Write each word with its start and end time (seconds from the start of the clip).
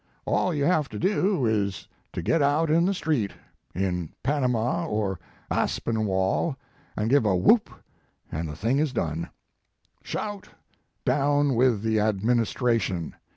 All 0.25 0.51
you 0.51 0.63
have 0.65 0.89
to 0.89 0.97
do 0.97 1.45
is 1.45 1.87
to 2.11 2.23
get 2.23 2.41
out 2.41 2.71
in 2.71 2.85
the 2.87 2.93
street, 2.95 3.33
in 3.75 4.09
Pan 4.23 4.43
ama 4.43 4.87
or 4.89 5.19
Aspinwall, 5.51 6.55
and 6.97 7.07
give 7.07 7.23
a 7.23 7.35
whoop, 7.35 7.69
and 8.31 8.49
the 8.49 8.55
thing 8.55 8.79
is 8.79 8.93
done. 8.93 9.29
Shout, 10.01 10.49
down 11.05 11.53
with 11.53 11.83
the 11.83 11.99
Administration! 11.99 13.13